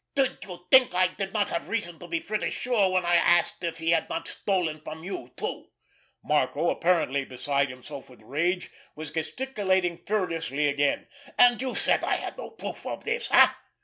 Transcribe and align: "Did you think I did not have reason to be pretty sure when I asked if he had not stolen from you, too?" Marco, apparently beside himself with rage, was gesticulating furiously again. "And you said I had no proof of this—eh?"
"Did 0.15 0.43
you 0.45 0.65
think 0.71 0.95
I 0.95 1.09
did 1.09 1.31
not 1.31 1.49
have 1.49 1.69
reason 1.69 1.99
to 1.99 2.07
be 2.07 2.19
pretty 2.19 2.49
sure 2.49 2.89
when 2.89 3.05
I 3.05 3.17
asked 3.17 3.63
if 3.63 3.77
he 3.77 3.91
had 3.91 4.09
not 4.09 4.27
stolen 4.27 4.81
from 4.81 5.03
you, 5.03 5.31
too?" 5.37 5.67
Marco, 6.23 6.71
apparently 6.71 7.23
beside 7.23 7.69
himself 7.69 8.09
with 8.09 8.23
rage, 8.23 8.71
was 8.95 9.11
gesticulating 9.11 9.99
furiously 9.99 10.67
again. 10.67 11.07
"And 11.37 11.61
you 11.61 11.75
said 11.75 12.03
I 12.03 12.15
had 12.15 12.35
no 12.35 12.49
proof 12.49 12.83
of 12.87 13.03
this—eh?" 13.03 13.49